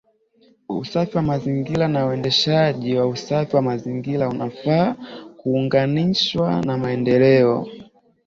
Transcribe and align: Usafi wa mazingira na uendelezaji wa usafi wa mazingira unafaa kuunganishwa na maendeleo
Usafi 0.69 1.15
wa 1.17 1.21
mazingira 1.23 1.87
na 1.87 2.05
uendelezaji 2.07 2.95
wa 2.95 3.07
usafi 3.07 3.55
wa 3.55 3.61
mazingira 3.61 4.29
unafaa 4.29 4.95
kuunganishwa 5.37 6.61
na 6.61 6.77
maendeleo 6.77 7.67